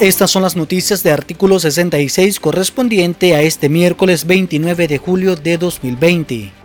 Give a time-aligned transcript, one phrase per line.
[0.00, 5.58] Estas son las noticias de artículo 66 correspondiente a este miércoles 29 de julio de
[5.58, 6.59] 2020.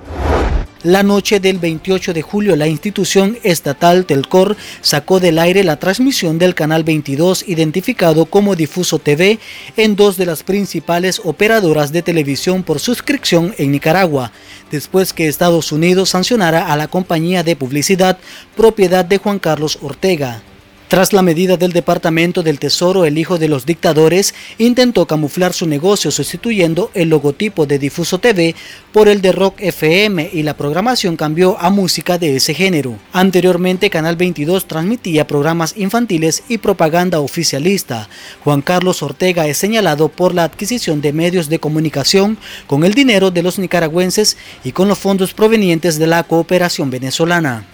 [0.85, 6.37] La noche del 28 de julio, la institución estatal Telcor sacó del aire la transmisión
[6.37, 9.39] del canal 22, identificado como Difuso TV,
[9.77, 14.31] en dos de las principales operadoras de televisión por suscripción en Nicaragua,
[14.69, 18.19] después que Estados Unidos sancionara a la compañía de publicidad
[18.55, 20.43] propiedad de Juan Carlos Ortega.
[20.87, 25.65] Tras la medida del Departamento del Tesoro, el hijo de los dictadores intentó camuflar su
[25.65, 28.53] negocio sustituyendo el logotipo de Difuso TV
[28.91, 32.99] por el de Rock FM y la programación cambió a música de ese género.
[33.13, 38.07] Anteriormente, Canal 22 transmitía programas infantiles y propaganda oficialista.
[38.43, 43.31] Juan Carlos Ortega es señalado por la adquisición de medios de comunicación con el dinero
[43.31, 47.65] de los nicaragüenses y con los fondos provenientes de la cooperación venezolana.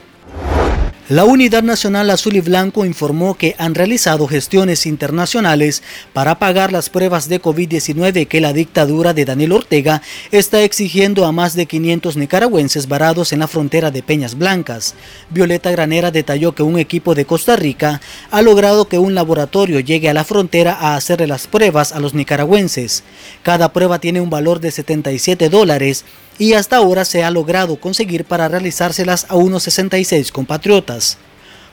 [1.12, 6.90] La Unidad Nacional Azul y Blanco informó que han realizado gestiones internacionales para pagar las
[6.90, 12.16] pruebas de COVID-19 que la dictadura de Daniel Ortega está exigiendo a más de 500
[12.16, 14.96] nicaragüenses varados en la frontera de Peñas Blancas.
[15.30, 20.10] Violeta Granera detalló que un equipo de Costa Rica ha logrado que un laboratorio llegue
[20.10, 23.04] a la frontera a hacerle las pruebas a los nicaragüenses.
[23.44, 26.05] Cada prueba tiene un valor de 77 dólares
[26.42, 31.20] y hasta ahora se ha logrado conseguir para realizárselas a unos 66 compatriotas.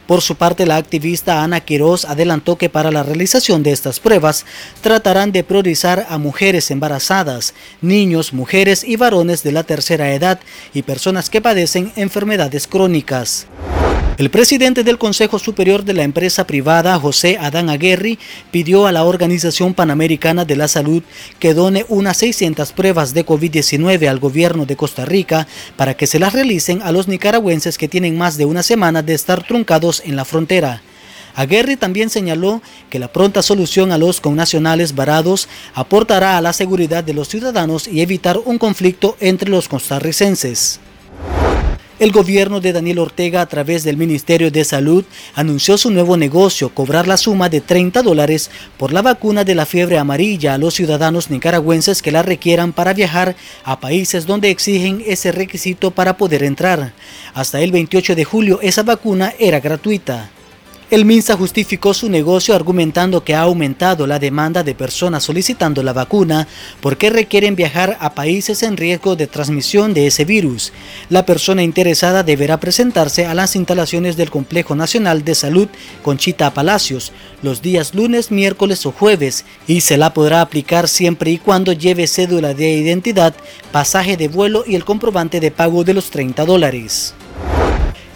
[0.07, 4.45] Por su parte, la activista Ana Quiroz adelantó que para la realización de estas pruebas
[4.83, 10.39] tratarán de priorizar a mujeres embarazadas, niños, mujeres y varones de la tercera edad
[10.75, 13.47] y personas que padecen enfermedades crónicas.
[14.19, 18.19] El presidente del Consejo Superior de la empresa privada, José Adán Aguerri,
[18.51, 21.05] pidió a la Organización Panamericana de la Salud
[21.39, 25.47] que done unas 600 pruebas de COVID-19 al gobierno de Costa Rica
[25.77, 29.15] para que se las realicen a los nicaragüenses que tienen más de una semana de
[29.15, 30.83] estar truncados en la frontera.
[31.37, 37.05] Aguerri también señaló que la pronta solución a los connacionales varados aportará a la seguridad
[37.05, 40.81] de los ciudadanos y evitar un conflicto entre los costarricenses.
[41.99, 45.05] El gobierno de Daniel Ortega a través del Ministerio de Salud
[45.35, 49.67] anunció su nuevo negocio, cobrar la suma de 30 dólares por la vacuna de la
[49.67, 55.03] fiebre amarilla a los ciudadanos nicaragüenses que la requieran para viajar a países donde exigen
[55.07, 56.93] ese requisito para poder entrar.
[57.35, 60.31] Hasta el 28 de julio esa vacuna era gratuita.
[60.91, 65.93] El MINSA justificó su negocio argumentando que ha aumentado la demanda de personas solicitando la
[65.93, 66.49] vacuna
[66.81, 70.73] porque requieren viajar a países en riesgo de transmisión de ese virus.
[71.11, 75.69] La persona interesada deberá presentarse a las instalaciones del Complejo Nacional de Salud
[76.03, 77.13] Conchita Palacios
[77.43, 82.07] los días lunes, miércoles o jueves y se la podrá aplicar siempre y cuando lleve
[82.07, 83.35] cédula de identidad,
[83.73, 87.15] pasaje de vuelo y el comprobante de pago de los 30 dólares.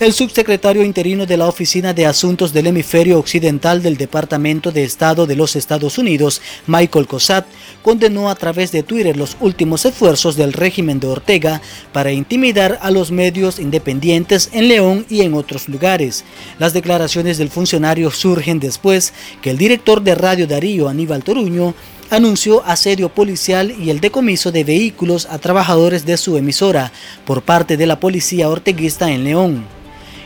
[0.02, 5.28] El subsecretario interino de la Oficina de Asuntos del Hemisferio Occidental del Departamento de Estado
[5.28, 7.46] de los Estados Unidos, Michael Cosat,
[7.82, 11.62] condenó a través de Twitter los últimos esfuerzos del régimen de Ortega
[11.92, 16.24] para intimidar a los medios independientes en León y en otros lugares.
[16.58, 21.76] Las declaraciones del funcionario surgen después que el director de Radio Darío, Aníbal Toruño,
[22.10, 26.90] anunció asedio policial y el decomiso de vehículos a trabajadores de su emisora
[27.24, 29.81] por parte de la policía orteguista en León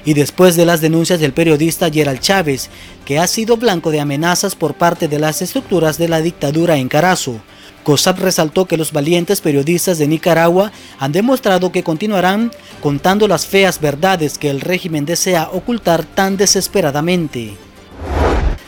[0.06, 2.70] y después de las denuncias del periodista Gerald Chávez,
[3.04, 6.88] que ha sido blanco de amenazas por parte de las estructuras de la dictadura en
[6.88, 7.40] Carazo.
[7.82, 13.80] COSAP resaltó que los valientes periodistas de Nicaragua han demostrado que continuarán contando las feas
[13.80, 17.66] verdades que el régimen desea ocultar tan desesperadamente.